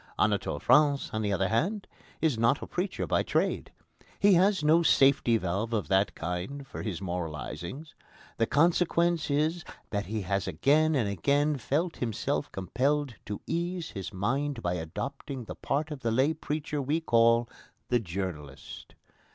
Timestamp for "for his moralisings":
6.65-7.93